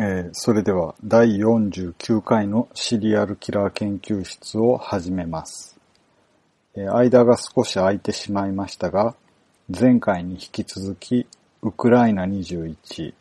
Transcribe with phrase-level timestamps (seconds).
[0.00, 5.76] えーそれでは第49回のシリアルキラー研究室を始めます。
[6.76, 9.16] えー間が少し空いてしまいましたが、
[9.68, 11.26] 前回に引き続き、
[11.62, 13.12] ウクライナ21、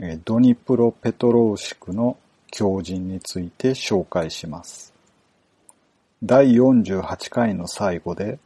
[0.00, 2.16] えードニプロペトロウシクの
[2.50, 4.92] 狂人について紹介します。
[6.24, 8.40] 第48回の最後で、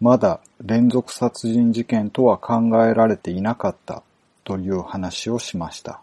[0.00, 4.04] まだ連続殺人事件とは考えられていなかった
[4.44, 6.02] という話をしました。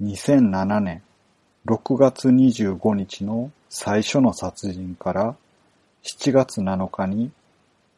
[0.00, 1.02] 2007年
[1.66, 5.34] 6月25日の最初の殺人から
[6.04, 7.32] 7月7日に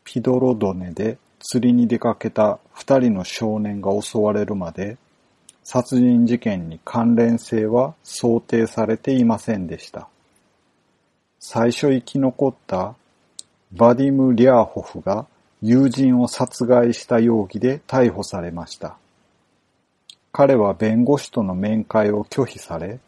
[0.03, 4.97] ピドロドネで釣りに出かけた2人の少年が襲われるまで
[5.63, 10.09] 殺人事件に関連性は想定されていませんでした。
[11.39, 12.95] 最初生き残った
[13.73, 15.27] バディム・リャーホフが
[15.61, 18.97] 友人を殺害した容疑で逮捕されました。
[20.33, 23.01] 彼は弁護士との面会を拒否され、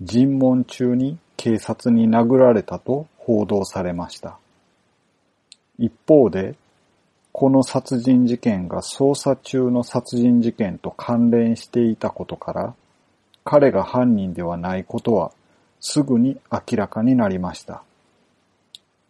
[0.00, 4.38] 尋問中に警察に殴られたと報道されました。
[5.78, 6.54] 一方で、
[7.32, 12.74] この殺人事件が捜査中の殺人事件と関連していたことから、
[13.44, 15.32] 彼が犯人ではないことは
[15.80, 17.82] すぐに明らかになりました。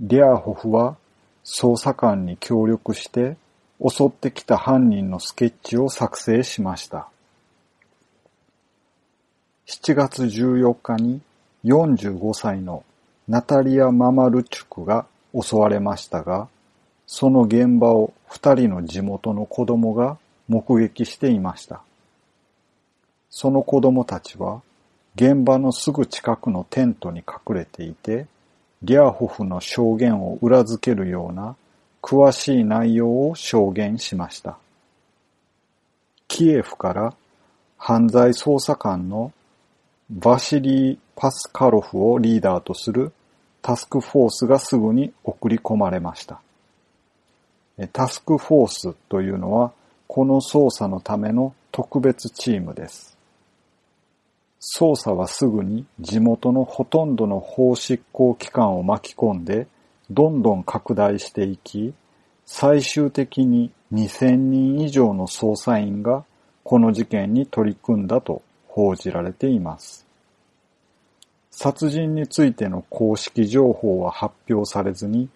[0.01, 0.97] リャーホフは
[1.45, 3.37] 捜査官に協力して
[3.87, 7.12] 襲ってきた犯人のスケッチを作成しました。
[9.67, 11.21] 7月14日に
[11.65, 12.85] 45歳の
[13.29, 15.07] ナタリア・ママルチュクが
[15.41, 16.49] 襲われましたが、
[17.07, 20.19] その現場を二人の地元の子供が
[20.49, 21.83] 目撃していました。
[23.31, 24.63] その子供たちは
[25.15, 28.27] 現場のすぐ近くのテントに隠れていて、
[28.83, 31.55] リャーホフの証言を裏付けるような
[32.03, 34.59] 詳しい内容を証言しました。
[36.27, 37.15] キエフから
[37.79, 39.33] 犯罪捜査官の
[40.15, 43.15] バシリー・パスカロフをリーダーとする
[43.63, 46.43] タスクフォースがすぐに送り込まれました。
[47.95, 49.73] タスクフォースというのは
[50.07, 53.17] この捜査のための特別チームです。
[54.61, 59.67] 捜査はすぐに地元のほとんどの法執行機関を巻き込んで
[60.11, 61.95] どんどん拡大していき、
[62.45, 66.27] 最終的に2000人以上の捜査員が
[66.65, 70.02] この事件に取り組んだと報じられています。
[71.53, 75.29] 殺人についての公式情報は発表されずに、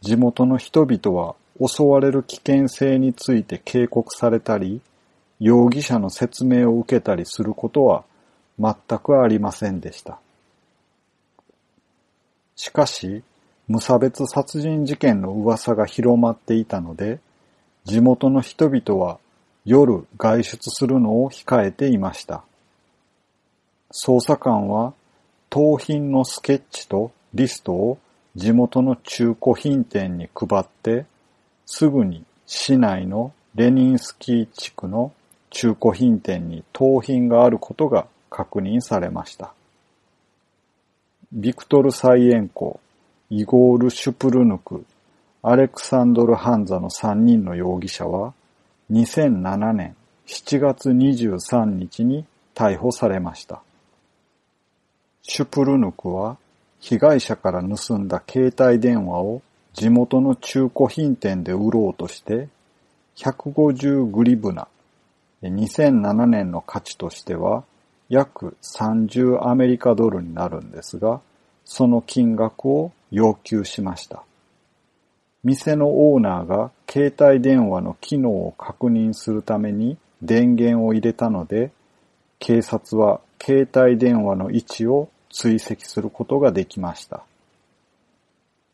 [0.00, 4.80] 地元の人々は襲われる危険性について警告されたり、
[5.38, 8.04] 容疑者の説明を受けたりすることは
[8.58, 10.18] 全くありませんでした。
[12.56, 13.22] しかし、
[13.68, 17.20] 無差別殺人事件の噂が広まっていたので、
[17.84, 19.18] 地元の人々は
[19.64, 22.44] 夜外出するのを控えていました。
[23.92, 24.94] 捜査官は
[25.50, 27.98] 盗品のスケッチとリストを
[28.36, 31.06] 地元の中古品店に配って、
[31.66, 35.12] すぐに市内のレニンスキー地区の
[35.50, 39.52] 中古品店に盗品があることが確認されました。
[41.32, 42.78] ビクトル・サイエンコ、
[43.28, 44.84] イゴール・シュプルヌク、
[45.42, 48.34] アレクサンドル・ハンザの3人の容疑者は、
[48.92, 49.96] 2007年
[50.26, 52.24] 7月23日に
[52.54, 53.62] 逮捕されました。
[55.22, 56.38] シュプルヌクは
[56.80, 59.42] 被害者から盗んだ携帯電話を
[59.74, 62.48] 地元の中古品店で売ろうとして
[63.16, 64.66] 150グリブナ、
[65.42, 67.64] 2007年の価値としては
[68.08, 71.20] 約30アメリカドルになるんですが、
[71.64, 74.22] その金額を要求しました。
[75.44, 81.70] 店のオーナーが携帯電話の機能を確認するために電源を入れたので、
[82.38, 87.24] 警察は携帯電話の位置を追跡することができました。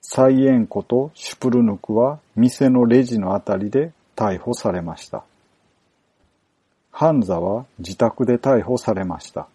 [0.03, 5.25] サイエンコとシュプルヌクは店のレジのあたりで逮捕されました。
[6.91, 9.49] ハンザは自宅で逮捕されました。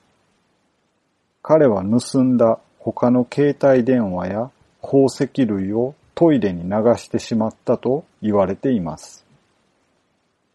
[1.42, 9.26] 彼は盗んだ他の携帯電話や宝石類をトイレに流してしまったと言われています。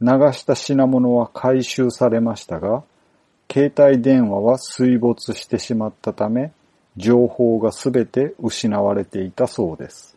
[0.00, 2.84] 流した品物は回収されましたが、
[3.50, 6.52] 携帯電話は水没してしまったため、
[6.96, 10.16] 情報がすべて失われていたそうです。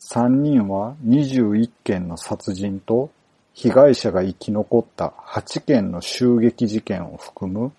[0.00, 3.10] 3人は21件の殺人と
[3.52, 7.72] 被害者が生き残った8件の襲撃事件を含む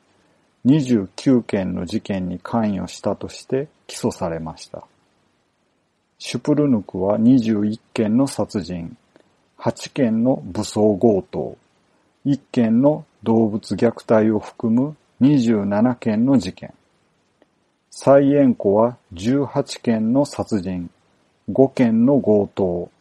[0.65, 4.83] 29件の事件に関与したとして起訴されました。
[6.17, 8.97] シュプルヌクは21件の殺人、
[9.57, 11.57] 8件の武装強盗、
[12.25, 16.73] 1件の動物虐待を含む27件の事件。
[17.91, 20.89] 再縁湖は18件の殺人、
[21.51, 22.91] 5件の強盗、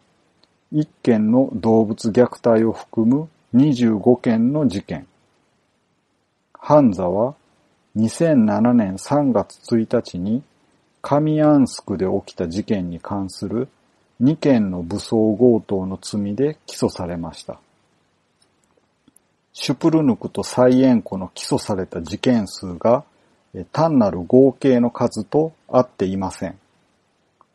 [0.73, 5.06] 1件の動物虐待を含む25件の事件。
[6.53, 7.35] ハンザは
[7.97, 10.43] 2007年3月1日に
[11.00, 13.69] カミアンスクで起きた事件に関する
[14.20, 17.61] 2件の武装強盗の罪で起訴されました。
[19.60, 23.02] シュプルヌクとサイエンコの起訴された事件数が
[23.72, 26.56] 単なる合計の数と合っていません。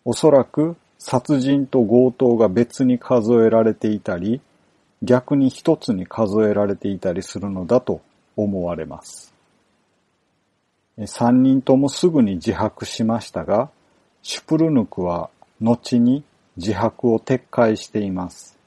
[0.04, 4.42] おそらく殺人と強盗が別に数えられていたり、
[5.02, 8.02] 逆に一つに数えられていたりするのだと
[8.36, 9.34] 思われます。
[11.06, 13.70] 三人ともすぐに自白しましたが、
[14.24, 15.30] シュプルヌクは
[15.62, 16.26] 後に
[16.58, 18.58] 自白を撤回しています。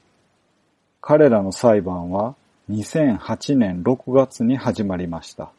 [1.01, 2.33] 彼らの裁判は
[2.69, 5.51] 2008年6月に始まりました。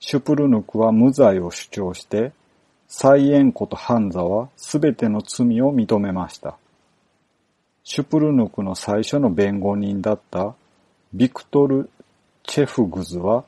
[0.00, 2.32] シュプルヌクは無罪を主張して、
[2.88, 6.58] サイエンコとハンザはすべての罪を認めました。
[7.84, 10.54] シュプルヌクの最初の弁護人だった
[11.14, 11.88] ビクトル・
[12.42, 13.44] チェフグズは、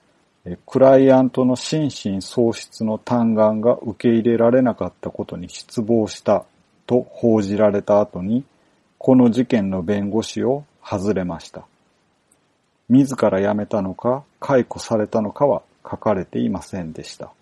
[0.64, 6.46] クライアントの心身喪失の嘆願が受け入れられなかったことに失望した
[6.86, 8.44] と報じられた後に、
[8.96, 11.66] この事件の弁護士を外れました。
[12.94, 17.32] 自ら辞めたのか解雇されたのかは書かれていませんでした。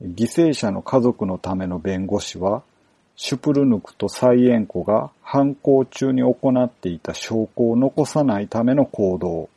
[0.00, 2.62] 犠牲者の家族のための弁護士は、
[3.16, 9.48] シュプルヌクとサイエンコが犯行中に行っていた証拠を残さないための行動、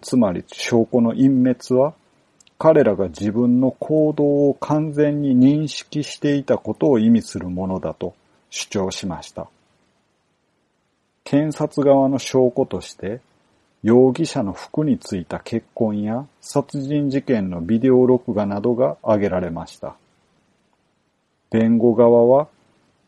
[0.00, 1.94] つまり証拠の隠滅は、
[2.58, 8.14] 彼らが自分の行動を完全に認識していたことを意味するものだと
[8.50, 9.48] 主張しました。
[11.22, 13.20] 検察側の証拠として、
[13.82, 19.94] 容疑者の服についた血痕や殺人事件のビデオ録画などが挙げられました。
[21.50, 22.48] 弁護側は、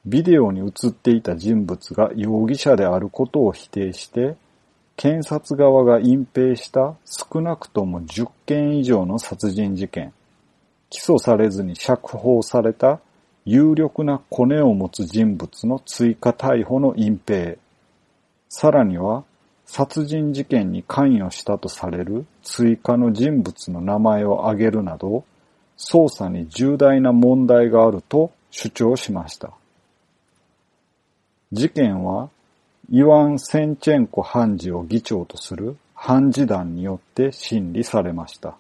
[0.07, 4.37] ビデオに映っていた人物が容疑者であることを否定して、
[4.97, 10.13] 検察側が隠蔽した少なくとも10件以上の殺人事件、
[10.89, 13.01] 起訴されずに釈放された
[13.45, 17.59] 有力なコネを持つ人物の追加逮捕の隠蔽、
[18.49, 19.25] さらには
[19.73, 25.25] 殺人事件に関与したとされる追加の人物の名前を挙げるなど、
[25.79, 29.53] 捜査に重大な問題があると主張しました。
[31.53, 32.31] 事件は、
[32.91, 38.57] イワン・センチェンコ判事を議長とする判事団によって審理されました。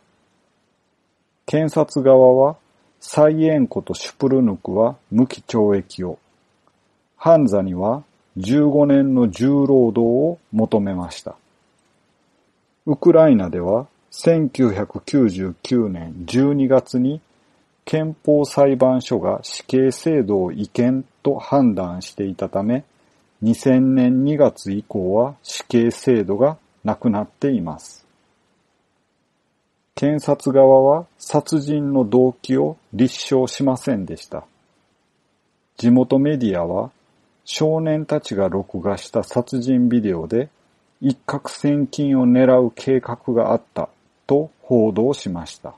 [1.44, 2.56] 検察側は、
[3.00, 6.20] サイエンコとシュプルヌクは無期懲役を、
[7.16, 8.04] ハンザには
[8.40, 11.36] 15年の重労働を求めました。
[12.86, 17.20] ウクライナでは1999年12月に
[17.84, 22.84] 憲法裁判所が死刑制度を違憲と判断していたため、
[23.42, 28.06] 2000年2月以降は死刑制度がなくなっています。
[29.94, 34.44] 検察側は殺人の動機を立証しませんでした。
[35.76, 36.90] 地元メディアは
[37.44, 40.48] 少年たちが録画した殺人ビデオで
[41.00, 43.88] 一攫千金を狙う計画があった
[44.26, 45.74] と報道しました。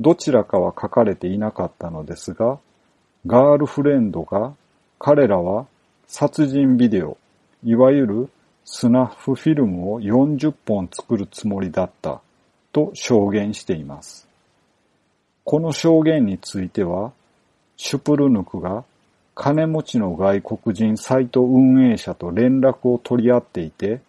[0.00, 2.58] どちらかは書かれていなかったのですが、
[3.26, 4.54] ガールフレンドが
[4.98, 5.66] 彼らは
[6.06, 7.18] 殺人ビデオ、
[7.64, 8.30] いわゆる
[8.64, 12.20] スナッフフィルムを40本作るつもりだった
[12.72, 14.28] と証言しています。
[15.44, 17.12] この証言については、
[17.76, 18.84] シュプルヌクが
[19.40, 24.00] 金持ちの外国人サイト運営者と連絡を取り合っていて、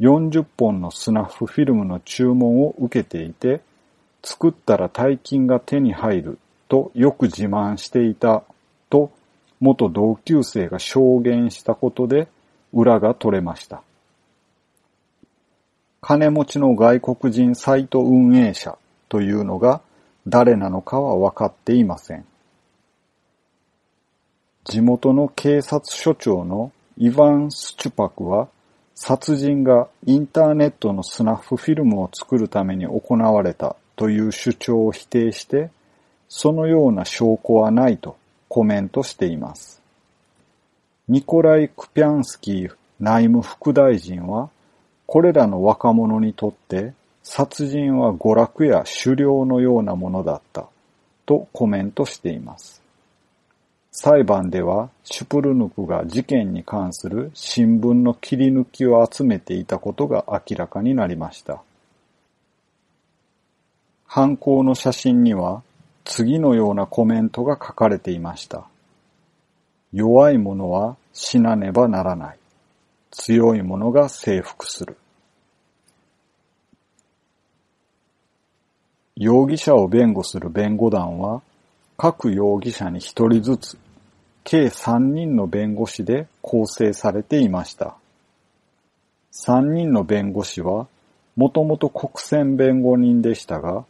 [0.00, 3.62] 40本のスナッフフィルムの注文を受けていて、
[4.22, 8.44] 作ったら大金が手に入るとよく自慢していた
[8.90, 9.10] と
[9.60, 12.28] 元同級生が証言したことで
[12.74, 13.82] 裏が取れました。
[16.02, 18.76] 金持ちの外国人サイト運営者
[19.08, 19.80] というのが
[20.26, 22.26] 誰なのかは分かっていません。
[24.68, 28.48] 地元の警察署長のイヴァン・スチュパクは、
[28.96, 35.70] 殺人がインターネットのスナッフフィルムを作るために行われたという主張を否定して、
[36.28, 38.16] そのような証拠はないと
[38.48, 39.80] コメントしています。
[41.06, 44.50] ニコライ・クピャンスキー内務副大臣は、
[45.06, 46.92] これらの若者にとって
[47.22, 50.66] 殺人は娯楽や狩猟のようなものだった
[51.24, 52.85] とコメントしています。
[53.98, 61.62] 裁判ではシュプルヌクが事件に関する新聞の切り抜きを集めていたことが明らかになりました。
[64.04, 65.62] 犯行の写真には
[66.04, 68.68] 次のようなコメントが書かれていました。
[69.94, 72.38] 弱い者は死なねばならない。
[73.12, 74.98] 強い者が征服する。
[79.16, 81.40] 容疑者を弁護する弁護団は、
[81.96, 83.78] 各容疑者に一人ずつ、
[84.48, 87.96] 計三人の弁護士で構成されていました。
[89.32, 90.86] 三人の弁護士は、
[91.34, 93.84] もともと国選弁護人でしたが、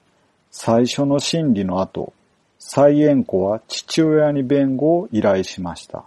[0.51, 2.15] 最初の審理の後、
[2.59, 6.05] 蔡縁子は父親に弁護を依頼しました。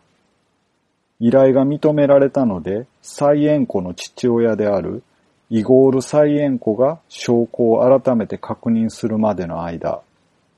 [1.19, 5.03] 依頼が認められたので、蔡縁子の父親である
[5.51, 10.01] イゴール・蔡縁子が証拠を改めて確認するまでの間、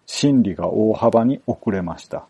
[0.06, 2.26] 審理が大幅に遅れました。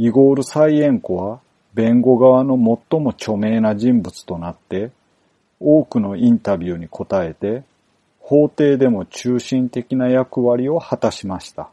[0.00, 1.40] イゴール・蔡縁子は
[1.74, 2.54] 弁護側の
[2.90, 4.92] 最も著名な人物となって、
[5.58, 7.64] 多くのインタビューに答えて、
[8.20, 11.68] 法廷でも中心的な役割を果たしました。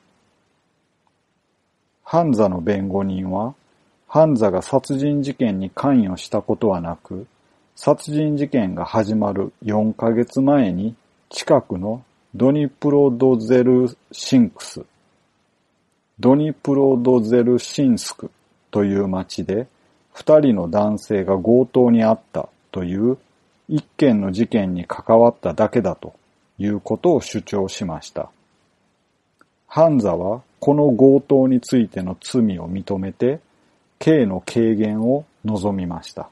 [2.04, 3.54] ハンザの弁護人は、
[4.08, 7.28] ハンザが殺人事件に関与したことはなく、
[7.76, 10.96] 殺人事件が始まる4ヶ月前に
[11.30, 12.04] 近くの
[12.34, 14.84] ドニプロドゼルシンクス、
[16.20, 18.32] ドニプロドゼルシンスク
[18.72, 19.68] という町で
[20.14, 23.18] 二人の男性が強盗にあったという
[23.68, 26.14] 一件の事件に関わっただけだと
[26.58, 28.30] いうことを主張しました。
[29.68, 33.40] ハンザはこの強盗についての罪を認めて、
[34.00, 36.30] 刑の軽減を望みました。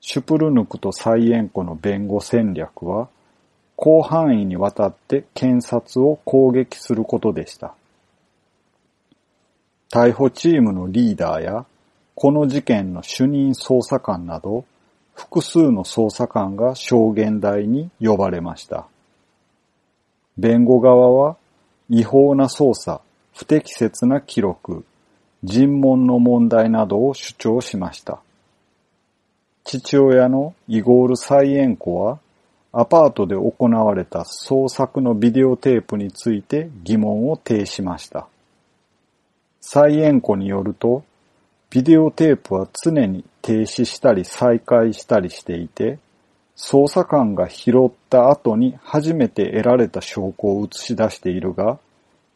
[0.00, 3.08] シュプルヌクとサイエンコの弁護戦略は、
[3.78, 7.74] 広範囲にわたって検察を攻撃することでした。
[9.92, 11.66] 逮捕チームのリーダーや、
[12.14, 14.64] この事件の主任捜査官など、
[15.12, 18.86] 複数の捜査官が証言台に呼ばれました。
[20.38, 21.36] 弁護側は
[21.90, 23.02] 違法な捜査、
[23.34, 24.86] 不適切な記録、
[25.44, 28.20] 尋問の問題などを主張しました。
[29.64, 32.18] 父親のイゴール・サイエンコは
[32.72, 38.26] アパートで行われた捜索のビデオテープについて疑問を呈しました。
[39.64, 41.04] サイエンコによると、
[41.70, 45.98] ビデオテープは常に停止したり再開したりしていて、
[46.56, 51.78] 捜査官が拾った後に初めて得られた証拠を映し出しているが、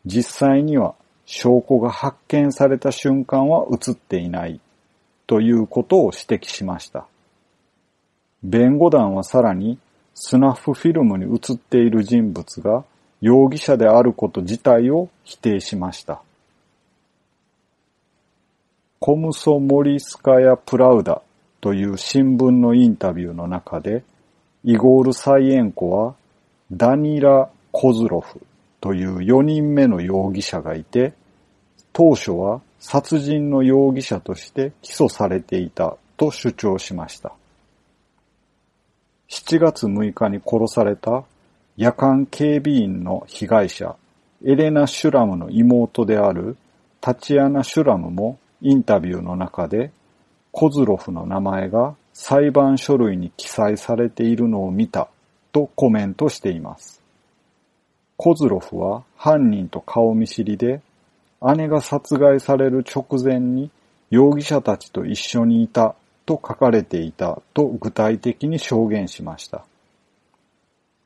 [0.06, 0.94] 実際には
[1.26, 4.60] 証拠が発見された瞬間は映っていない
[5.26, 7.06] ということを指摘しました。
[8.42, 9.78] 弁護団はさらに
[10.14, 12.84] スナッフフィルムに映っている人物が
[13.20, 16.22] 容疑者であること自体を否定しました。
[18.98, 21.20] コムソモリスカヤ・プラウダ
[21.60, 24.02] という新聞のインタビューの中で、
[24.64, 26.14] イゴール・サイエンコは
[26.72, 28.40] ダニラ・コズロフ
[28.80, 31.12] という4人目の容疑者がいて、
[31.92, 37.32] 当初は殺人の容疑者として起訴されていたと主張しました。
[39.28, 41.24] 7月6日に殺された
[41.76, 43.96] 夜間警備員の被害者、
[44.44, 46.56] エレナ・シュラムの妹である
[47.02, 49.90] タチアナ・シュラムもインタビューの中で、
[50.52, 55.08] コズロフの名前が裁判書類に記載されているのを見た
[55.52, 57.02] とコメントしています。
[58.16, 60.80] コズロフは犯人と顔見知りで、
[61.56, 63.70] 姉が殺害される直前に
[64.10, 65.94] 容疑者たちと一緒にいた
[66.24, 69.64] と書かれていたと具体的に証言しました。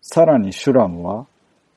[0.01, 1.27] さらにシュラムは、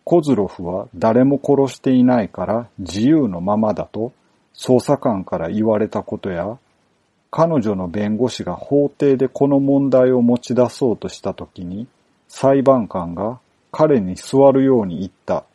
[0.03, 4.11] コズロフは誰も殺していないから自由のままだと
[4.53, 6.57] 捜査官から言われたことや、
[7.31, 11.88] 彼女の弁護士が法廷でこの問題を持ち出そうとしたときに、
[12.27, 13.39] 裁判官が
[13.72, 15.45] 彼に座るように言った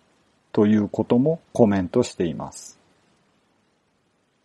[0.52, 2.78] ということもコメントしています。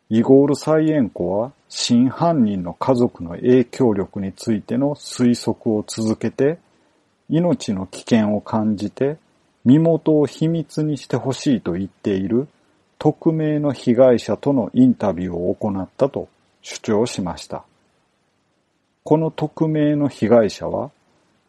[0.09, 6.59] イゴール・サイエンコは真犯人の家族の影響力についての推測を続けて、
[7.29, 9.17] 命の危険を感じて
[9.65, 12.47] 身元を秘密にしてほしいと言っている
[13.03, 16.29] 匿名の被害者とのインタビューを行ったと
[16.61, 17.65] 主張しました。
[19.03, 20.89] この匿名の被害者は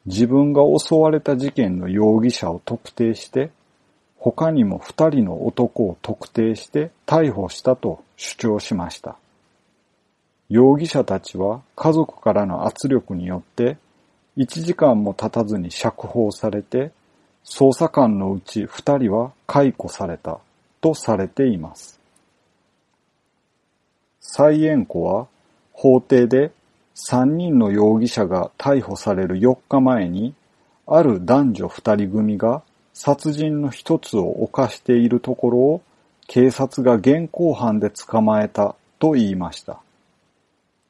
[0.04, 3.52] 自分が襲われた事件の容疑者を特定して
[4.16, 9.16] 他にも二人の男を特定して逮捕したと主張しました。
[10.48, 13.78] 容疑者たちは家族からの圧力によって
[14.38, 16.90] 1時間も経たずに釈放されて
[17.44, 20.40] 捜査官のうち二人は解雇された
[20.84, 21.98] とされています。
[24.20, 25.28] サイエンコは
[25.72, 26.52] 法廷で
[27.08, 30.34] 3人の容疑者が逮捕される4日前に、
[30.86, 32.62] ある男女2人組が
[32.92, 35.82] 殺人の一つを犯しているところを
[36.26, 39.80] 警察が現行犯で捕まえたと言いました。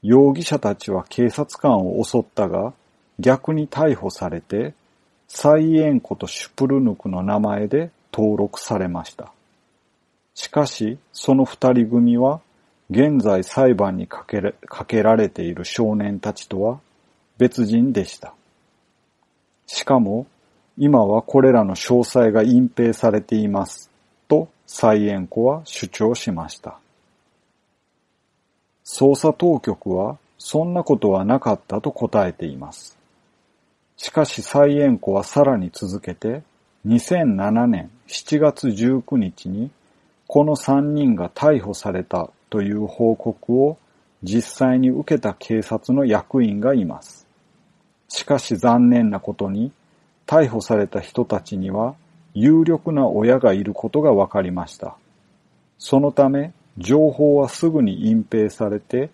[0.03, 2.73] 容疑者たちは警察官を襲ったが、
[3.21, 4.75] 逆に逮捕されて、
[5.29, 9.31] サイエンコとシュプルヌクの名前で登録されました。
[10.35, 12.41] しかし、その二人組は、
[12.91, 16.81] 現在裁判にかけかけられている少年たちとは
[17.39, 18.35] 別人でした。
[19.67, 20.27] しかも、
[20.77, 23.91] 今はこれらの詳細が隠蔽されています、
[24.29, 26.79] とサイエンコは主張しました。
[28.85, 32.99] 捜査当局は、そんなことはなかったと答えています。
[33.97, 36.43] しかしサイエンコはさらに続けて、
[36.87, 39.71] 2007年7月19日に、
[40.27, 43.79] この3人が逮捕されたという報告を
[44.23, 47.27] 実際に受けた警察の役員がいます。
[48.09, 49.73] しかし残念なことに、
[50.27, 51.95] 逮捕された人たちには
[52.33, 54.97] 有力な親がいることが分かりました。
[55.79, 59.11] そのため、情報はすぐに隠蔽されて、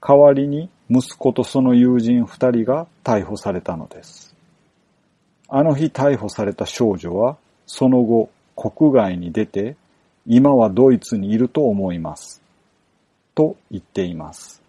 [0.00, 4.34] 代わりに息子とその友人二人が逮捕されたのです。
[5.48, 9.76] あの日逮捕された少女は、その後、国外に出て、
[10.30, 12.42] 今はドイツにいると思います。
[13.34, 14.62] と言っています。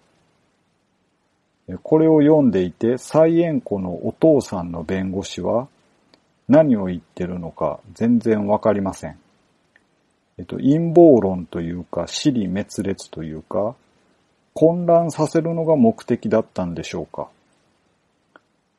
[1.84, 5.68] これを読んでいて、サイエンコのお父さんの弁護士は、
[6.48, 9.20] 何を言ってるのか全然わかりません。
[10.38, 13.76] えっと、陰謀論というか、死に滅裂というか、
[14.54, 17.28] 混乱させるのが目的だったんでしょうか。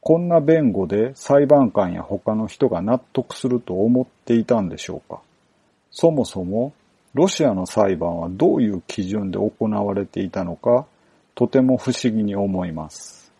[0.00, 5.20] こんな弁護で裁判官や他の人が納得すると思っていたんでしょうか。
[5.90, 6.73] そもそも、
[7.14, 10.87] ロシアの裁判はどういう基準で行われていたのか、
[11.35, 13.32] とても不思議に思います。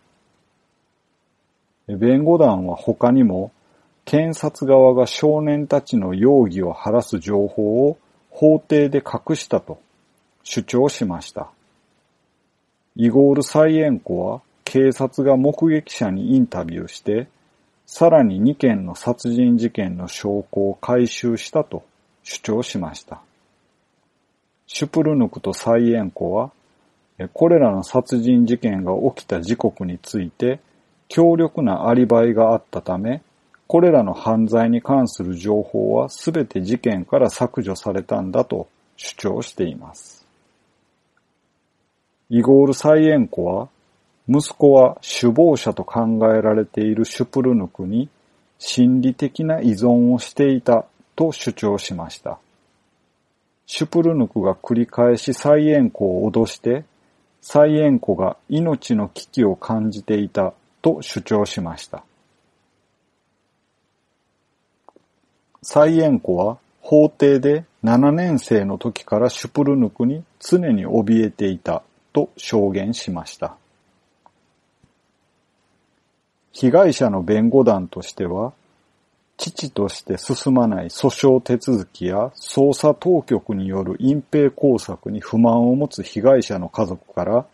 [1.87, 3.51] 弁護団は他にも
[4.05, 7.97] 検察側が少年たちの容疑を晴らす情報を
[8.29, 9.79] 法廷で隠したと
[10.43, 11.49] 主張しました。
[12.95, 17.27] イゴール・サイエンコは警察が目撃者にインタビューして、
[17.85, 21.83] さらに2件の殺人事件の証拠を回収したと
[22.23, 23.21] 主張しました。
[24.67, 26.51] シュプルヌクとサイエンコは、
[27.33, 30.59] これらの殺人事件が起きた時刻について
[31.07, 33.21] 強力なアリバイがあったため、
[33.67, 40.25] これらの犯罪に関する情報はすべて事件から削除されたんだと主張しています。
[42.29, 43.69] イゴール・サイエンコは、
[44.29, 48.07] 息子は首謀者と考えられているシュプルヌクに
[48.57, 52.39] 心理的な依存をしていたと主張しました。
[53.65, 56.83] シュプルヌクが繰り返しサイエンコを脅して、
[57.41, 62.03] サイエンコが命の危機を感じていたと主張しました。
[65.63, 73.55] サイエンコは法廷で7年生の時からシュプルヌクに常に怯えていたと証言しました。
[76.51, 78.53] 被害者の弁護団としては、
[79.49, 87.45] 父として進まない訴訟手続きや捜査当局による隠蔽工作に不満を持つ被害者の家族から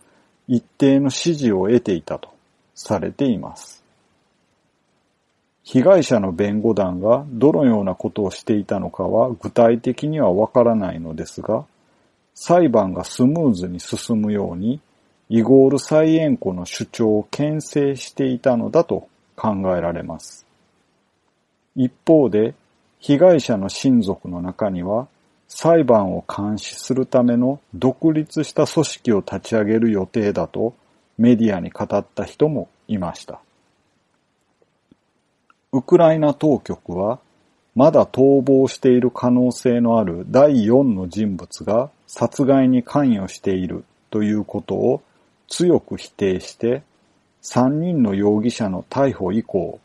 [0.50, 2.30] 一定の支持を得ていたと
[2.76, 3.84] されています。
[5.64, 11.66] 被害者の弁護団がどのようなことをしていたのかは具体的にはわからないのですが、
[12.34, 14.80] 裁判がスムーズに進むように、
[15.30, 20.47] イゴール・サイエンコの主張を牽制していたのだと考えられます。
[21.78, 22.56] 一方で、
[23.00, 25.08] 被害者の親族の中には、
[25.48, 30.74] 裁判を監視するための独立した組織を立ち上げる予定だと
[31.18, 33.40] メディアに語った人もいました。
[35.72, 37.20] ウクライナ当局は、
[37.76, 45.04] まだ逃亡している可能性のある第4の人物が殺害に関与しているということを
[45.48, 46.82] 強く否定して、
[47.44, 49.80] 3人の容疑者の逮捕以降、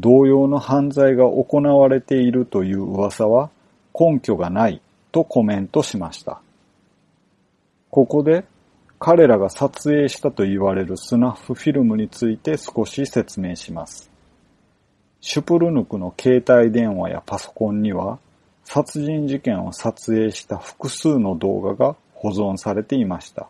[0.00, 3.50] 同様の犯罪が行われているという噂は
[3.98, 4.80] 根拠がない
[5.12, 6.40] とコメントしました。
[7.90, 8.44] ここで
[8.98, 14.10] 彼らが撮影したと言われるスナッフフィルムについて少し説明します。
[15.20, 18.18] シュプルヌクの携帯電話やパソコンには、
[18.64, 23.48] 殺人事件を撮影した複数の動画が保存されていました。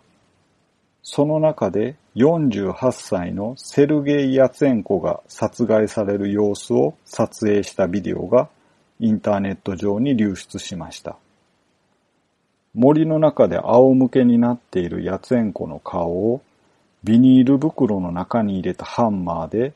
[1.06, 8.48] その中で48歳のセルゲイ・ヤツェンコが殺害される様子を撮影したビデオが
[9.00, 11.16] インターネット上に流出しました。
[12.74, 16.40] 森の中で仰向けになっているヤツエンコの顔を
[17.04, 19.74] ビニール袋の中に入れたハンマーで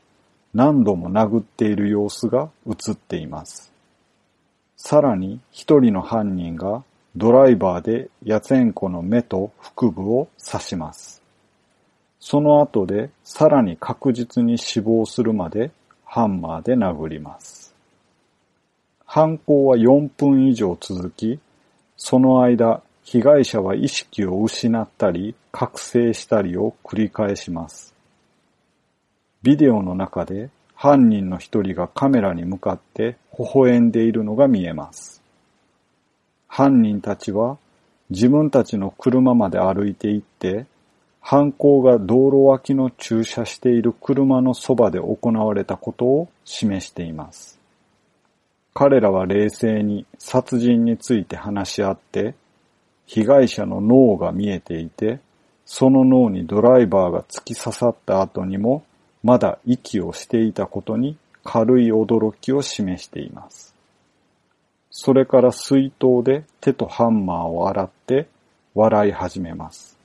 [0.55, 3.71] 何度も殴っている様子が映っています。
[4.77, 6.83] さらに一人の犯人が
[7.15, 11.18] ドライバーでヤツエンコの目と腹部を刺します。
[12.19, 15.71] その後でさらに確実に死亡するまで
[16.05, 17.73] ハンマーで殴ります。
[19.05, 21.39] 犯行は4分以上続き、
[21.97, 27.95] その間被害者は意識を失ったり、覚醒したりを繰り返します。
[29.41, 35.21] ビデオの中で犯人の一人がカメラに向かって微笑んでいるのが見えます。
[36.47, 37.57] 犯人たちは
[38.09, 40.65] 自分たちの車まで歩いて行って、
[41.21, 47.59] 犯行が道路脇の駐車している車のそばで行われたことを示しています。
[48.73, 52.35] 彼らは冷静に殺人について話し合って
[53.09, 55.19] 被害者の脳が見えていて、
[55.65, 58.83] その脳にドライバーが突き刺さった後にも、
[59.23, 63.75] まだ息をしていたことに軽い驚きを示しています。
[64.91, 68.27] それから水筒で手とハンマーを洗って
[68.75, 69.98] 笑い始めます。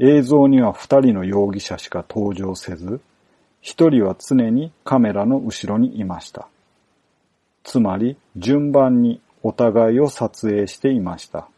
[0.00, 3.00] 映像には二人の容疑者しか登場せず、
[3.60, 6.48] 一人は常にカメラの後ろにいました。
[7.64, 11.48] つまり順番にお互いを撮影していました。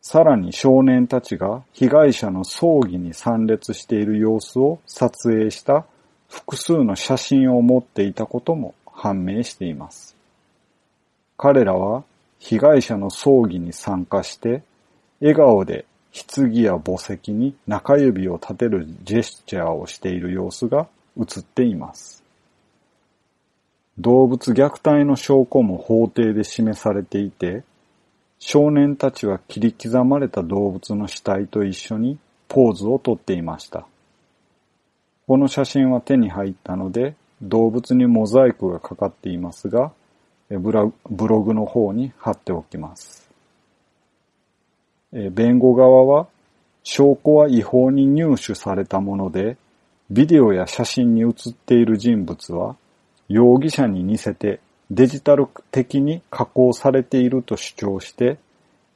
[0.00, 5.86] さらに少年たちが被害者の葬儀に参列している様子を撮影した
[6.28, 10.16] 複数の写真を持っていたことも判明しています。
[11.36, 12.02] 彼らは
[12.38, 14.62] 被害者の葬儀に参加して
[15.20, 20.86] 笑顔で棺や墓石に中指を立てるジェスチャーをしている様子が
[21.18, 22.22] 映っています。
[23.98, 27.64] 動物虐待の証拠も法廷で示されていて、
[28.38, 33.86] 少年たちは切り刻まれた動物の死体と一緒にポーズをとっていました。
[35.26, 39.92] この写真は手に入ったので動物にモザイクがかかっていますが、
[40.50, 43.21] ブログの方に貼っておきます。
[45.12, 46.28] え弁護側は
[46.84, 49.56] 証拠は違法に入手されたもので、
[50.10, 52.76] ビデオや写真に写っている人物は
[53.28, 54.60] 容疑者に似せて
[54.94, 58.36] デジタル的に加工されていると主張して、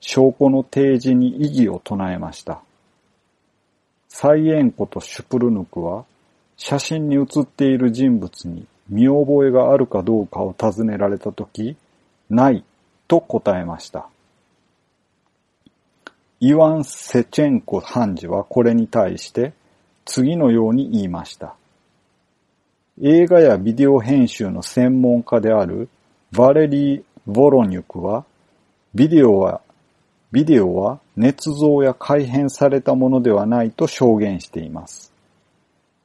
[0.01, 2.61] 証拠の提示に異議を唱えました。
[4.11, 6.05] サイエンコとシュプルヌクは、
[6.59, 11.77] 写真に写っている人物に見覚えがあるかどうかを尋ねられたとき、
[12.29, 12.63] ない
[13.09, 14.07] と答えました。
[16.41, 19.55] イワン・セチェンコ判事はこれに対して
[20.05, 21.57] 次のように言いました。
[23.03, 25.89] 映画やビデオ編集の専門家である
[26.33, 28.25] ヴァレリー・ボロニュクは、
[28.95, 29.61] ビデオは、
[30.33, 35.13] ビデオは捏造や改変されたものではないと証言しています。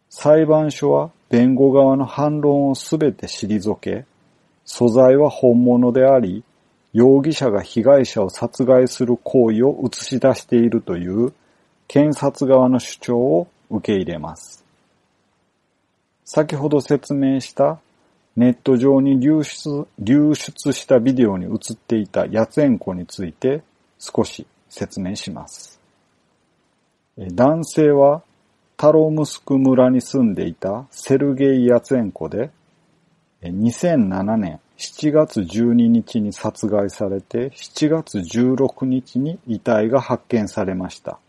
[0.10, 4.06] 裁判所は弁護側の反論をすべて退け、
[4.66, 6.44] 素材は本物であり、
[6.94, 11.34] 容疑者が被害者を殺害する行為を映し出しているという
[11.88, 14.64] 検察側の主張を受け入れます。
[16.26, 17.80] 先ほど説明した
[18.36, 23.62] ネット上に流出流出したビデオに映っていたヤツエンコについて
[24.00, 25.80] 少し説明します。
[27.18, 28.24] 男性は
[28.78, 32.50] タロムスク村に住んでいたセルゲイ・ヤツエンコで
[33.44, 41.20] 2007年7月12日に殺害されて7月16日に遺体が発見されました。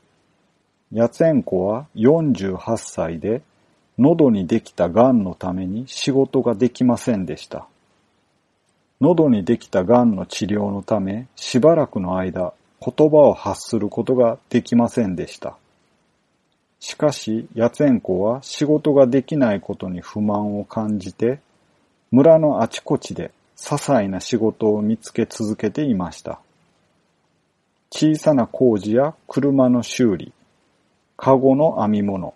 [0.91, 3.43] ヤツエンコは48歳で
[3.99, 7.67] 喉にできた癌のために仕事ができませんでした。
[9.03, 15.59] 喉にできた癌の治療のため、しばらくの間、言葉を発することができませんでした。
[16.81, 21.41] しかし、ヤツエンコは仕事ができないことに不満を感じて、
[22.11, 23.31] 村のあちこちで
[23.63, 26.41] 些細な仕事を見つけ続けていました。
[27.91, 30.33] 小さな工事や車の修理、
[31.17, 32.35] カゴの編み物、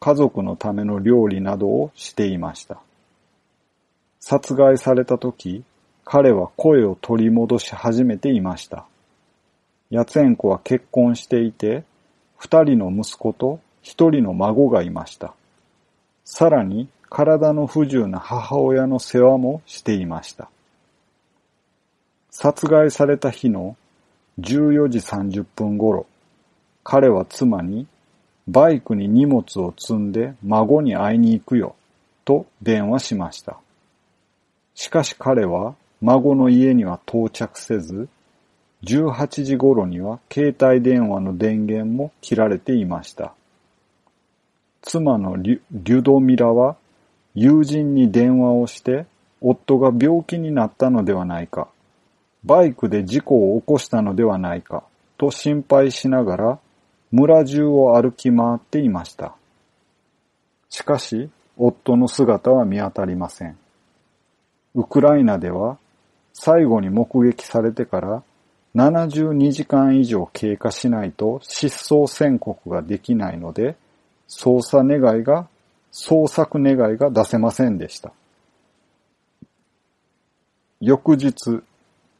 [0.00, 2.80] 家族のための料理などをしていました。
[4.18, 5.62] 殺害された時、
[6.06, 8.86] 彼は声を取り戻し始めていました。
[9.90, 11.84] ヤツエンコは結婚していて、
[12.38, 15.34] 二人の息子と一人の孫がいました。
[16.24, 20.48] さらに体の不自由な母親の世話もしていました。
[22.30, 23.76] 殺害された日の
[24.40, 26.06] 14時30分頃、
[26.84, 27.86] 彼は妻に
[28.48, 31.74] バイクに荷物を積んで孫に会いに行くよ、
[32.24, 33.56] と電話しました。
[34.74, 38.08] しかし彼は孫の家には到着せず、
[38.84, 43.32] 18時頃には携帯電話の電源も切られていました。
[44.82, 46.76] 妻のリュドミラは
[47.36, 49.06] 友人に電話をして
[49.40, 51.68] 夫が病気になったのではないか、
[52.44, 54.82] バイクで事故を起こしたのではないか
[55.18, 56.58] と心配しながら
[57.12, 59.34] 村中を歩き回っていました。
[60.70, 63.56] しかし、夫の姿は見当たりません。
[64.74, 65.78] ウクライナでは
[66.32, 68.22] 最後に目撃されてから
[68.74, 73.76] 72時間以上経過しないと失踪宣告ができないので、
[74.28, 75.48] 捜査願いが、
[75.96, 78.12] 捜索願いが出せませんでした。
[80.78, 81.62] 翌日、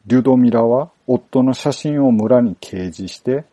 [0.07, 3.45] リュドミラは夫の写真を村に掲示して、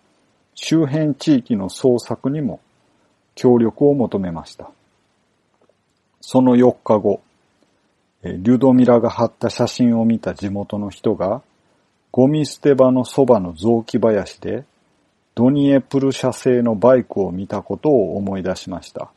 [0.56, 2.62] 周辺地域の捜索にも
[3.36, 4.72] 協力を求めました。
[6.22, 7.22] その4日後、
[8.24, 11.42] リュドミラが貼った写真を見た地元の人が、
[12.12, 14.64] ゴミ捨て場のそばの雑木林で、
[15.36, 19.12] ドニエプル社製のバイクを見たことを思い出しました。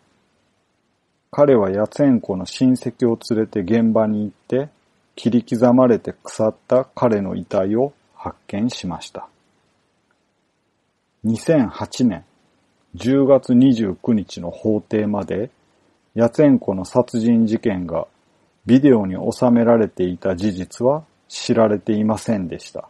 [1.38, 4.70] 彼はヤツェンコの親戚を連れて現場に行って、
[5.16, 9.28] 切り刻まれて腐った彼の遺体を発見しました。
[11.26, 12.24] 2008年
[12.94, 15.50] 10月29日の法廷まで、
[16.14, 18.06] ヤツェンコの殺人事件が
[18.64, 22.88] ビデオに収められていた事実は知られていませんでした。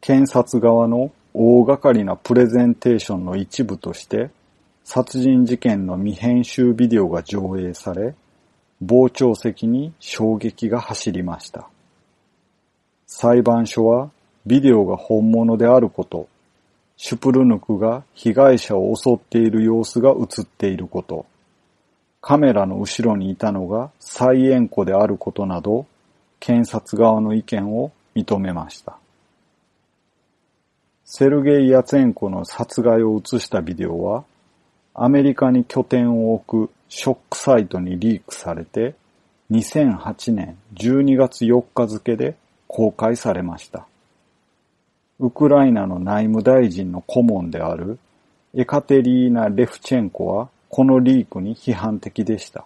[0.00, 4.30] 検察側の大掛かりなプレゼンテーションの一部として、
[4.84, 8.14] 殺人事件の未編集ビデオが上映され、
[8.80, 11.68] 傍聴席に衝撃が走りました。
[13.06, 14.10] 裁判所は
[14.46, 16.28] ビデオが本物であること、
[16.96, 21.26] シュプルヌクが被害者を襲っている様子が映っていること、
[22.20, 25.86] カメラの後ろにいたのがサイエンコであることなど、
[26.40, 28.98] 検察側の意見を認めました。
[31.04, 34.24] セルゲイ・ヤツェンコの殺害を映したビデオは、
[34.94, 38.94] アメリカに拠点を置くショックサイトにリークされて、
[39.50, 43.86] 2008年12月4日付で公開されました。
[45.18, 47.98] ウクライナの内務大臣の顧問である
[48.54, 52.64] エカテリーナ・レフチェンコはこのリークに批判的でした。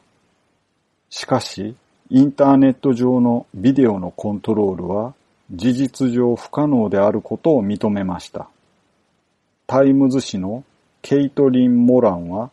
[1.11, 1.77] しかし、
[2.09, 5.15] インターネット上のビデオのコントロールは
[5.53, 8.49] 事実上不可能であることを認めました。
[9.67, 10.65] タイムズ紙の
[11.09, 12.51] ケイトリン・モランは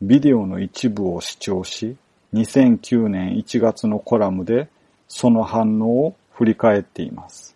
[0.00, 1.98] ビデオの一部を視聴し、
[2.32, 4.70] 2009年1月のコラムで
[5.06, 7.54] その反応を振り返っています。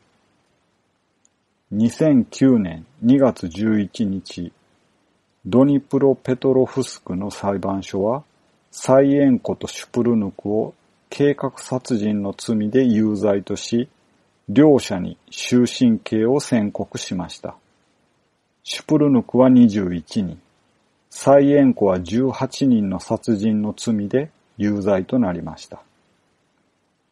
[1.73, 4.53] 2009年2月11日、
[5.47, 8.23] ドニプロペトロフスクの裁判所は、
[8.71, 10.75] サイエンコとシュプルヌクを
[11.09, 13.89] 計画殺人の罪で有罪とし、
[14.51, 17.57] 両者に終身刑を宣告しました。
[18.67, 20.41] シュプルヌクは21人、
[21.11, 25.83] サイエンコは18人の殺人の罪で有罪となりました。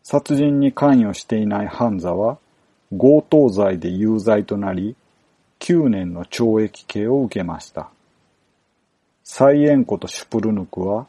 [0.03, 2.39] 殺人に関与していないハンザは
[2.91, 4.97] 強盗罪で有罪となり、
[5.61, 7.91] 9年の懲役刑を受けました。
[9.23, 11.07] サイエンコとシュプルヌクは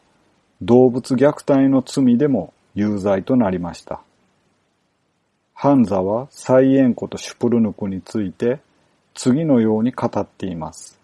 [0.62, 4.02] 動物虐待の罪でも有罪となりました。
[5.54, 8.60] ハンザはサイエンコとシュプルヌクについて
[9.14, 11.00] 次のように語っています。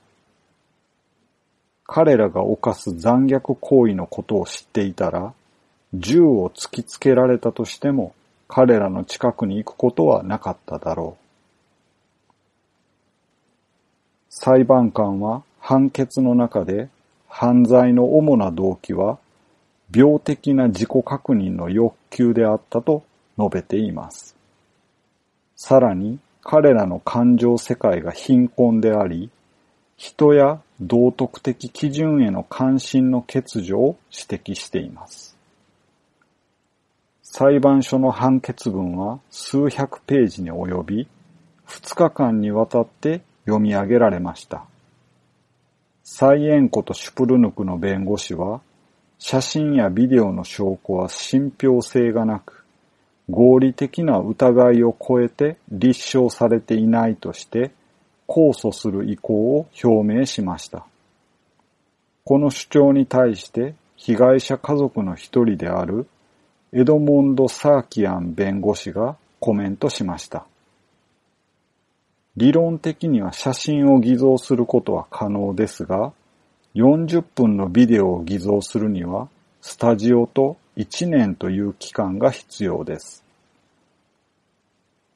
[1.85, 5.33] 彼らが犯す残虐行為のことを知っていたら、
[5.93, 8.13] 銃を突きつけられたとしても
[8.47, 12.33] 彼らの近くに行くことはなかっただろう。
[14.29, 16.89] 裁判官は判決の中で
[17.27, 19.17] 犯罪の主な動機は
[19.93, 23.03] 病的な自己確認の欲求であったと
[23.37, 24.35] 述べています。
[25.55, 26.19] さらに
[26.51, 29.29] 彼らの感情世界が貧困であり、
[29.97, 35.37] 人や道徳的基準への関心の欠如を指摘しています。
[37.21, 41.07] 裁判所の判決文は数百ページに及び、
[41.67, 44.65] 2日間にわたって読み上げられました。
[46.03, 48.61] サイエンコとシュプルヌクの弁護士は、
[49.19, 52.58] 写真やビデオの証拠は信憑性がなく、
[53.29, 57.71] 合理的な疑いを超えて立証されていないとして、
[58.27, 60.85] 控訴する意向を表明しました。
[62.23, 66.07] この主張に対して被害者家族の一人である
[66.71, 70.45] エドモンド・サーキアン弁護士がコメントしました。
[72.37, 76.13] 理論的には写真を偽造することは可能ですが、
[76.75, 79.27] 40分のビデオを偽造するには、
[79.61, 83.25] スタジオと1年という期間が必要です。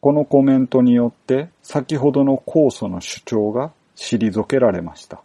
[0.02, 5.21] このコメントによって先ほどの控訴の主張が退けられました。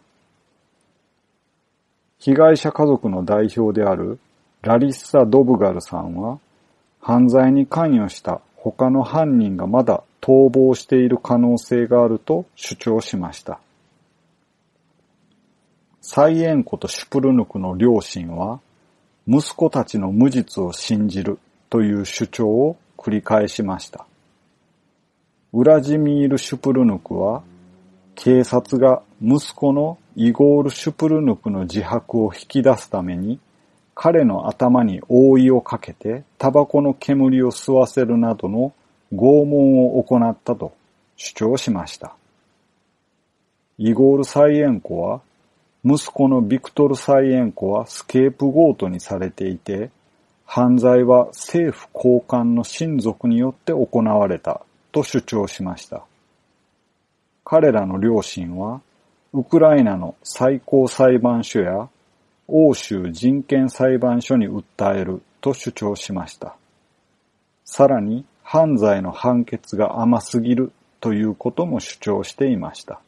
[2.19, 4.17] 被害者家族の代表である
[4.61, 6.39] ラリッサ・ドブガルさんは、
[7.01, 13.59] 犯罪に関与した他の犯人がまだ逃亡している可能性があると主張しました。
[16.01, 18.61] サイエンコとシュプルヌクの両親は、
[19.31, 21.37] 息子たちの無実を信じる
[21.69, 24.07] という主張を繰り返しました。
[25.53, 27.43] ウラジミール・シュプルヌクは、
[28.15, 33.39] 警察が息子のイゴール・シュプルヌクの自白を引き出すために、
[33.93, 38.73] 彼の頭に覆いをかけてタバコの煙を吸わせるなどの
[39.13, 40.73] 拷問を行ったと
[41.17, 42.15] 主張しました。
[43.77, 45.21] イゴール・サイエンコは、
[45.85, 49.91] 息子のビクトル・サイエンコはスケープゴートにされていて、
[50.45, 56.03] 犯罪は政府高官の親族によって行われたと主張しました。
[57.45, 58.81] 彼らの両親は、
[59.31, 61.87] ウクライナの最高裁判所や
[62.47, 66.55] 欧州人権裁判所に訴えると主張しました。
[67.63, 72.99] さらに、犯罪の判決が甘すぎるということも主張していました。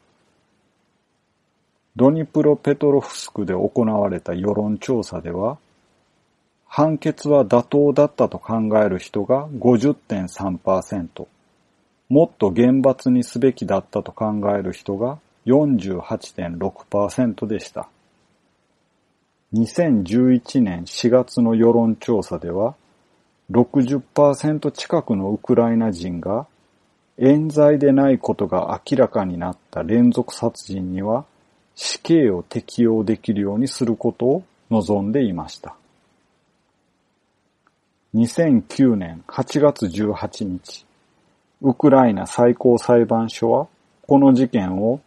[1.94, 5.58] ドニプロペトロフスクで行われた世論調査では、
[6.66, 11.26] 判決は妥当だったと考える人が50.3%、
[12.08, 17.88] もっと厳罰にすべきだったと考える人が48.6%でした。
[19.52, 22.74] 2011年4月の世論調査では、
[23.50, 26.46] 60%近くのウクライナ人が、
[27.18, 31.26] 冤罪でないことが明らかになった連続殺人には、
[31.74, 35.74] 死刑を適用できるようにすることを望んでいました。
[38.14, 40.84] 2009年8月18日、
[41.62, 43.68] ウクライナ最高裁判所は、
[44.06, 45.00] この事件を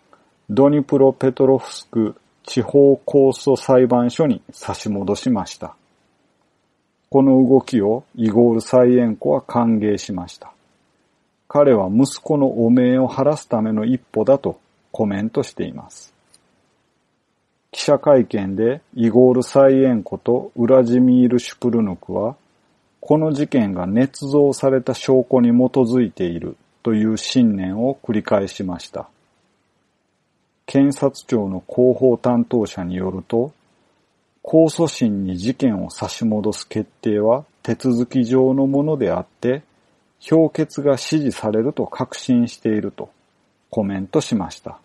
[0.50, 5.76] ドニプロペトロフスク地方控訴裁判所に差し戻しました。
[7.10, 10.52] この動きをイゴール・サイエンコは歓迎しました。
[11.48, 14.60] 彼は息子の汚名を晴らすための一歩だと
[14.92, 16.15] コメントしています。
[17.76, 22.38] 記者会見でイゴール・サイエンコとウラジミール・シュプルヌクは、
[23.02, 29.10] この事件が捏造された証拠に基づいているという信念を繰り返しました。
[30.66, 33.52] 検察庁の広報担当者によると、
[34.42, 39.64] 控訴審に事件を差し戻す決定は手続き上のものであって、
[40.22, 43.10] 評決が支持されると確信していると
[43.70, 44.80] コメントしました。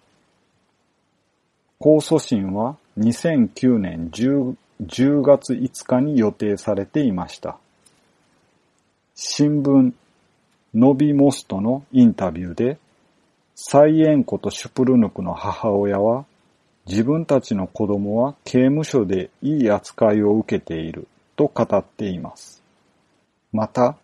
[1.80, 7.58] 控訴審は2009年 10, 10月5日に予定されていました。
[9.14, 9.92] 新聞
[10.74, 12.78] ノビモストのインタビューで
[13.62, 16.24] サイエンコとシュプルヌクの母親は、
[16.86, 22.62] 自分たちの子供は刑務所でいい扱いを受けていると語っています。
[23.52, 23.98] また、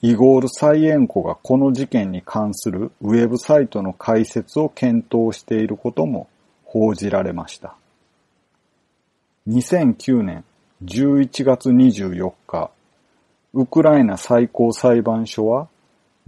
[0.00, 6.28] イゴール・サイエンコがこの事件に関するウェブサイトの開設を検討していることも
[6.64, 7.74] 報じられました。
[9.48, 10.44] 2009年
[10.84, 12.70] 11月24日、
[13.54, 15.68] ウクライナ最高裁判所は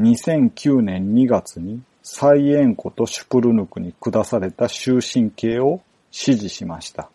[0.01, 7.11] 2009年2月にサイエンコとシュプルヌクに下された終身刑を支持しました。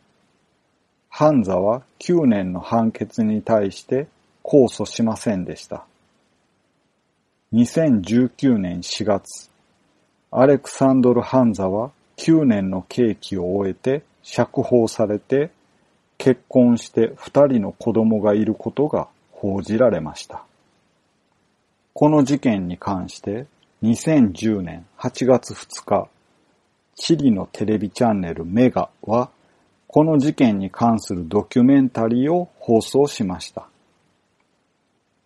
[1.09, 4.07] ハンザは9年の判決に対して
[4.43, 5.87] 控訴しませんでした。
[7.53, 9.49] 2019年4月、
[10.29, 15.49] アレクサンドル・ハンザは9年の刑期を終えて釈放されて
[16.17, 20.43] 結婚して2人の子供がいることが報じられました。
[21.93, 23.47] この事件に関して
[23.83, 26.09] 2010年8月2日、
[26.95, 29.29] チリのテレビチャンネルメガは、
[29.87, 33.69] この事件に関するドキュメンタリーを放送しました。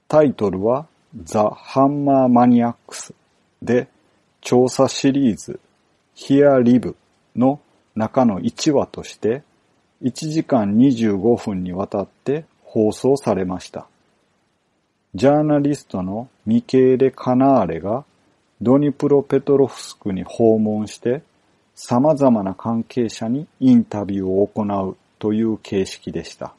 [0.10, 0.88] タイトルは、
[1.24, 3.14] ザ・ハンマー・マニアックス
[3.62, 3.88] で、
[4.42, 5.62] 調査シリーズ、
[6.14, 6.98] ヒア・リブ
[7.38, 7.62] の
[7.96, 9.44] 中の1話として、
[10.02, 13.88] 1時間25分にわたって放送されました。
[15.14, 18.06] ジャーナリストのミケーレ・カナーレが
[18.62, 21.22] ドニプロペトロフスクに訪問して
[21.76, 26.54] 様々な関係者にインタビューを行うという形式でした。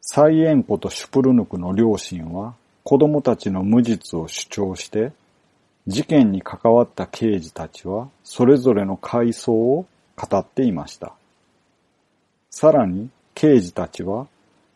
[0.00, 5.12] サイエンコとシュプルヌクの両親は子供たちの無実を主張して
[5.86, 9.86] 事件に関わった刑事たちはそれぞれの回想を
[10.16, 11.14] 語っていました。
[12.56, 14.28] さらに刑事たちは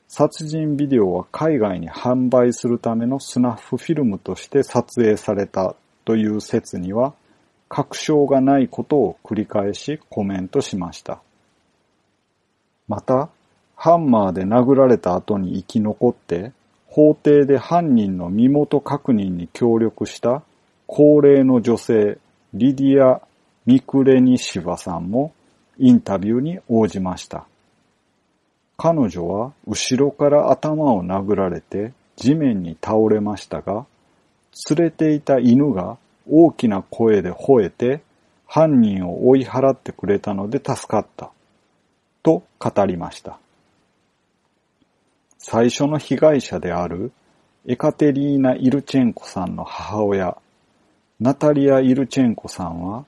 [0.09, 7.14] 殺人ビデオは海外に販売するためのスナッフフィルムとして撮影されたという説には
[7.68, 11.22] 確証がないことを繰り返しコメントしました。
[12.89, 13.29] また、
[13.76, 16.51] ハンマーで殴られた後に生き残って
[16.89, 20.43] 法廷で犯人の身元確認に協力した
[20.89, 22.18] 高齢の女性
[22.55, 23.22] リディア・
[23.66, 25.33] ミクレニシヴァさんも
[25.79, 27.47] インタビューに応じました。
[28.81, 33.87] 彼女は後ろから頭を殴られて地面に倒れましたが、
[34.70, 35.99] 連れていた犬が
[36.31, 38.03] 大きな声で吠えて
[38.47, 41.33] 犯人を追い払ってくれたので助かった。
[42.22, 43.41] と語りました。
[45.39, 47.11] 最初の被害者である
[47.66, 50.37] エカテリーナ・イルチェンコさんの母親、
[51.18, 53.05] ナタリア・イルチェンコさんは、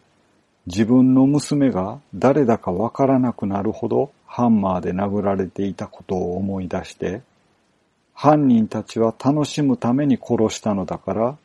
[0.67, 7.21] 自分の娘が誰だかわからなくなるほどハンマーで殴られていたことを思い出して、
[8.15, 11.37] 犯人たちは楽しむために殺したのだから、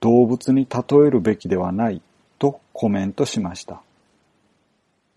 [0.00, 2.02] 動物に例えるべきではない
[2.38, 3.80] とコメントしました。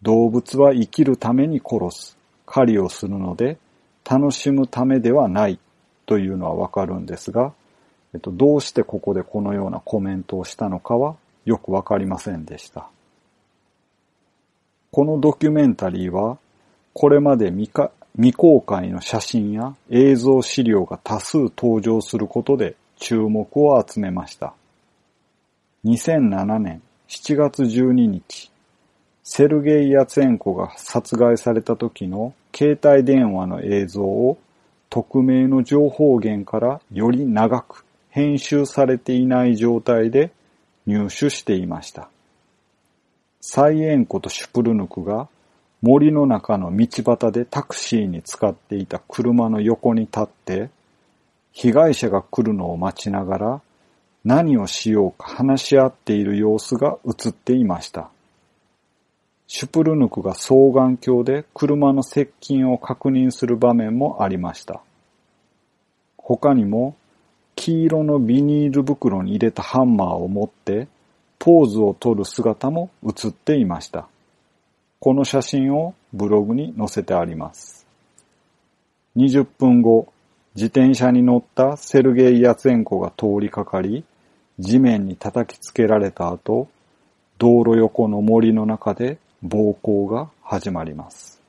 [0.02, 3.58] 動物は生きるために殺す、狩りをするので、
[4.10, 5.60] 楽しむためではない
[6.06, 7.52] というのはわかるんですが、
[8.14, 12.88] えっと、どうしてここでこのようなコメントをしたのかはよくわかりませんでした。
[14.90, 16.38] このドキュメンタリーは、
[16.94, 17.72] これまで未
[18.16, 24.54] 未公開の写真や映像資料が多数登場することで注目を集めました。
[25.86, 28.52] 2007年7月12日、
[29.24, 34.38] セルゲイ・ヤツェンコが殺害された時の携帯電話の映像を
[34.90, 40.32] 匿名の情報源からより長く編集されていない状態で
[40.86, 42.10] 入手していました。
[43.42, 45.28] サイエンコとシュプルヌクが
[45.84, 50.70] 森の中の道端でタクシーに使っていた車の横に立って
[51.52, 53.62] 被害者が来るのを待ちながら
[54.24, 58.10] 何をしようか話し合っている様子が映っていました。
[59.48, 64.82] シュプルヌクが双眼鏡で車の接近を確認する場面もありました。
[66.18, 66.96] 他にも、
[67.56, 70.88] 黄色のビニール袋に入れたハンマーを持って
[71.40, 74.08] ポーズを取る姿も映っていました。
[75.04, 77.86] この写真をブログに載せてあります。
[79.18, 80.08] 20分後、
[80.56, 84.06] 自転車に乗ったセルゲイ・ヤツェンコが通りかかり、
[84.60, 86.70] 地面に叩きつけられた後、
[87.38, 91.42] 道路横の森の中で暴行が始まります。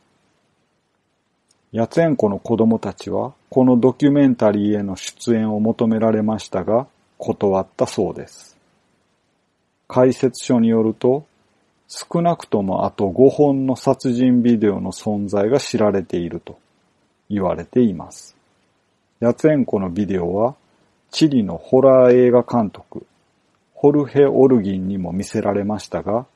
[1.70, 6.88] ヤツェンコの子供たちはこのドキュメンタリーへの出演を求められましたが
[7.18, 8.59] 断ったそうです。
[9.86, 11.24] 解説書によると
[11.97, 16.59] 少なくともあと5本の殺人ビデオの存在が知られていると
[17.30, 18.36] 言われています。
[19.20, 20.57] ヤツェンコのビデオは
[21.12, 23.07] チリのホラー映画監督
[23.74, 26.26] ホルヘ・オルギンにも見せられましたが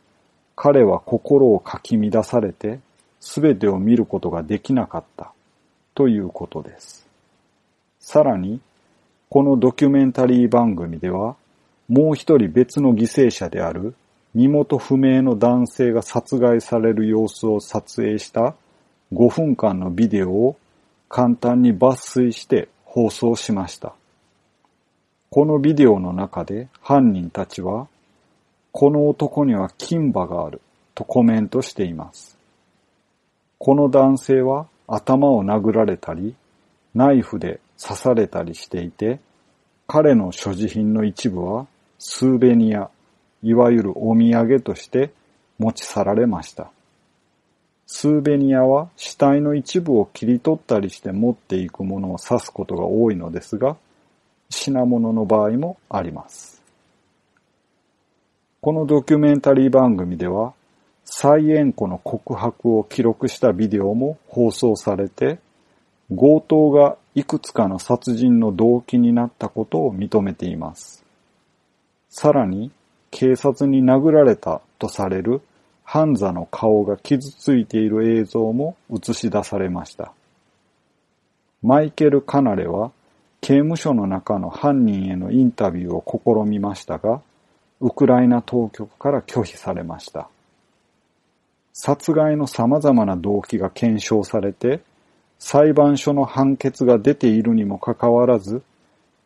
[0.54, 2.78] 彼は心をかき乱されて
[3.20, 5.32] 全てを見ることができなかった
[5.96, 7.08] ということです。
[7.98, 8.60] さらに、
[9.28, 11.34] このドキュメンタリー番組では、
[11.88, 13.94] もう一人別の犠牲者である
[14.38, 18.54] 身元不明の男性が殺害される様子を撮影した
[19.12, 20.56] 5分間のビデオを
[21.08, 23.96] 簡単に抜粋して放送しました。
[25.28, 27.88] このビデオの中で犯人たちは
[28.70, 30.60] この男には金馬がある
[30.94, 32.38] とコメントしています。
[33.58, 36.36] この男性は頭を殴られたり、
[36.94, 39.18] ナイフで刺されたりしていて、
[39.88, 41.66] 彼の所持品の一部は
[41.98, 42.88] スーベニア、
[43.42, 45.12] いわゆるお土産として
[45.58, 46.70] 持ち去られました。
[47.86, 53.76] スーベニアは死体の一部を切り取ったりして持っていくものを指すことが多いのですが、
[54.50, 56.62] 品物の場合もあります。
[58.60, 60.52] このドキュメンタリー番組では、
[61.04, 65.38] サイエンコの告白を記録したビデオも放送されて、
[66.10, 71.04] 強盗がいくつかの殺人の動機になったことを認めています。
[72.10, 72.70] さらに、
[73.10, 75.40] 警察に殴られたとされる
[75.84, 80.12] ハンザの顔が傷ついている映像も映し出されました。
[81.62, 82.92] マイケル・カナレは
[83.40, 87.22] 刑務所の中の犯人へのインタビューを試みましたが、
[87.80, 90.28] ウクライナ当局から拒否されました。
[91.72, 94.80] 殺害の様々な動機が検証されて、
[95.38, 98.62] 裁判所の判決が出ているにもかかわらず、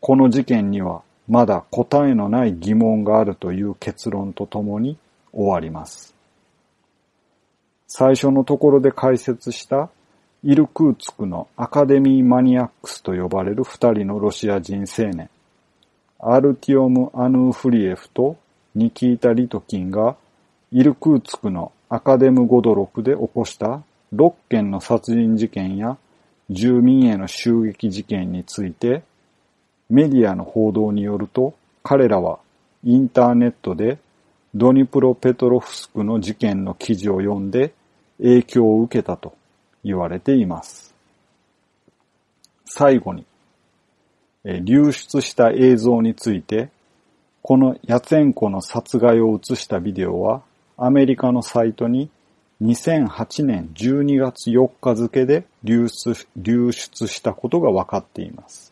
[0.01, 4.99] この事件にはまだ答えのない疑問があるという結論とともに
[5.33, 6.14] 終わります。
[7.87, 9.91] 最初のところで解説した
[10.43, 15.31] イルクーツクのアカデミーマニアックスと呼ばれる二人のロシア人青年、
[16.18, 18.37] アルティオム・アヌーフリエフと
[18.75, 20.16] ニキータ・リトキンが
[20.70, 23.83] イルクーツクのアカデム・ゴドロクで起こした
[24.14, 25.99] 6件の殺人事件や
[26.49, 29.03] 住民への襲撃事件について
[29.93, 32.38] メディアの報道によると彼らは
[32.82, 33.99] インターネットで
[34.55, 37.74] ドニプロペトロフスクの事件の記事を読んで
[38.16, 39.34] 影響を受けたと
[39.84, 40.95] 言われています。
[42.64, 43.26] 最後に、
[44.45, 46.70] 流出した映像について、
[47.43, 50.43] このヤツェンコの殺害を映したビデオは、
[50.78, 52.09] アメリカのサイトに
[52.62, 58.72] 2008年12月4日付で流出流出したことが分かっています。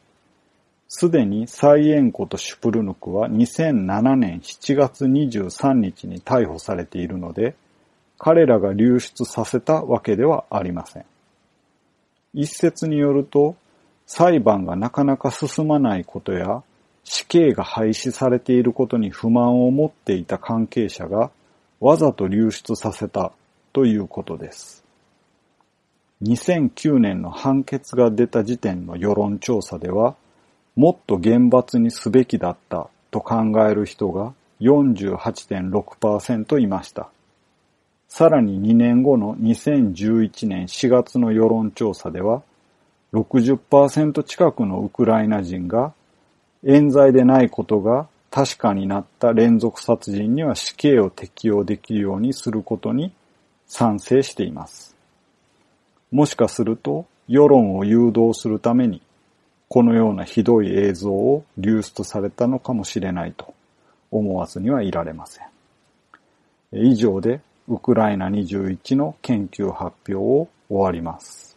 [0.93, 7.55] すでにサイエンコとシュプルヌクは2007年7月23日に逮捕されているので、
[8.18, 11.05] 彼らが流出させたわけではありません。
[12.34, 13.55] 一説によると、
[14.05, 16.64] 裁判がなかなか進まないことや、
[17.05, 21.30] 死刑が廃止されていることに不満を持っていた関係者が
[21.78, 23.32] わざと流出させた
[23.72, 24.84] ということです。
[26.24, 30.16] 2009年の判決が出た時点の世論調査では、
[30.80, 37.10] もっと厳罰にすべきだったと考える人が48.6%いました。
[38.08, 42.42] さらに2年後の2011年4月の世論調査では、
[43.12, 45.92] 60%近くのウクライナ人が、
[46.64, 53.12] 冤罪でないことが確かになった連続殺人には死刑を適用できるようにすることに
[53.66, 54.96] 賛成しています。
[56.10, 59.02] もしかすると、世論を誘導するために、
[59.72, 63.54] このようなひどい映像を流出されたのかもしれないと
[64.10, 65.46] 思わずにはいられません。
[66.72, 71.49] 以上でウクライナ21の研究発表を終わります。